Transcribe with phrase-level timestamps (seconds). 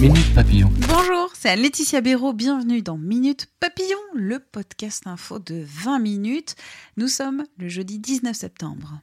[0.00, 0.70] Minute Papillon.
[0.88, 2.34] Bonjour, c'est Laetitia Béraud.
[2.34, 6.54] Bienvenue dans Minute Papillon, le podcast info de 20 minutes.
[6.98, 9.00] Nous sommes le jeudi 19 septembre.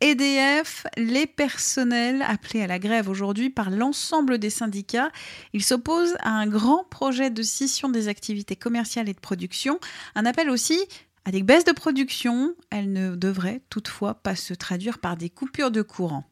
[0.00, 5.10] EDF, les personnels appelés à la grève aujourd'hui par l'ensemble des syndicats.
[5.52, 9.80] Ils s'opposent à un grand projet de scission des activités commerciales et de production.
[10.14, 10.78] Un appel aussi
[11.24, 12.54] à des baisses de production.
[12.70, 16.24] Elles ne devraient toutefois pas se traduire par des coupures de courant.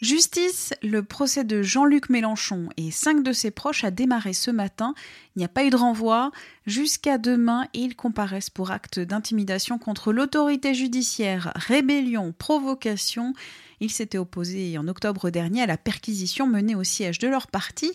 [0.00, 4.94] Justice, le procès de Jean-Luc Mélenchon et cinq de ses proches a démarré ce matin.
[5.34, 6.30] Il n'y a pas eu de renvoi.
[6.66, 13.34] Jusqu'à demain, ils comparaissent pour acte d'intimidation contre l'autorité judiciaire, rébellion, provocation.
[13.80, 17.92] Ils s'étaient opposés en octobre dernier à la perquisition menée au siège de leur parti.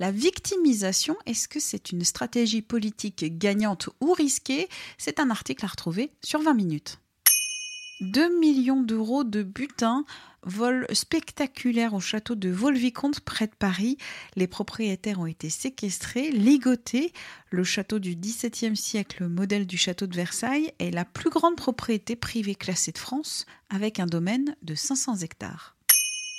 [0.00, 4.68] La victimisation, est-ce que c'est une stratégie politique gagnante ou risquée?
[4.98, 7.01] C'est un article à retrouver sur 20 minutes.
[8.02, 10.04] 2 millions d'euros de butin
[10.44, 13.96] Vol spectaculaire au château de Volvicomte près de Paris.
[14.34, 17.12] Les propriétaires ont été séquestrés, ligotés.
[17.50, 22.16] Le château du XVIIe siècle, modèle du château de Versailles, est la plus grande propriété
[22.16, 25.76] privée classée de France avec un domaine de 500 hectares.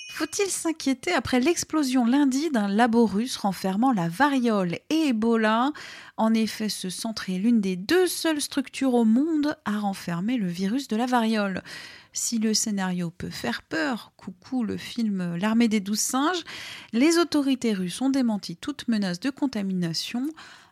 [0.07, 5.71] Faut-il s'inquiéter après l'explosion lundi d'un labo russe renfermant la variole et Ebola?
[6.17, 10.47] En effet, ce centre est l'une des deux seules structures au monde à renfermer le
[10.47, 11.63] virus de la variole.
[12.11, 16.43] Si le scénario peut faire peur, coucou le film L'armée des douze singes,
[16.91, 20.27] les autorités russes ont démenti toute menace de contamination.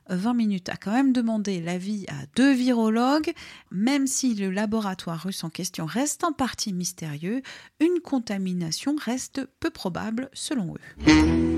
[0.09, 3.33] 20 minutes a quand même demandé l'avis à deux virologues.
[3.71, 7.41] Même si le laboratoire russe en question reste en partie mystérieux,
[7.79, 11.50] une contamination reste peu probable selon eux.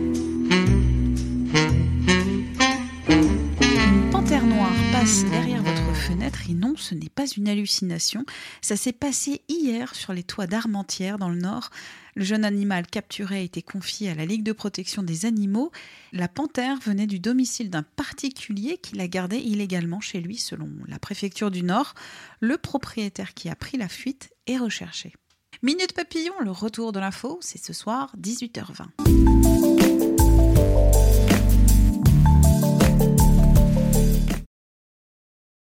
[6.50, 8.26] Et non, ce n'est pas une hallucination.
[8.62, 11.70] Ça s'est passé hier sur les toits d'Armentières dans le nord.
[12.16, 15.72] Le jeune animal capturé a été confié à la Ligue de protection des animaux.
[16.12, 21.00] La panthère venait du domicile d'un particulier qui la gardait illégalement chez lui, selon la
[21.00, 21.96] préfecture du Nord.
[22.40, 25.14] Le propriétaire qui a pris la fuite est recherché.
[25.62, 29.12] Minute Papillon, le retour de l'info, c'est ce soir 18h20.